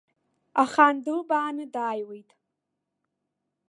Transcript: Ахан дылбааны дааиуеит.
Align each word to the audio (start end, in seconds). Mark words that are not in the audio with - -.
Ахан 0.63 0.95
дылбааны 1.03 1.65
дааиуеит. 1.73 2.29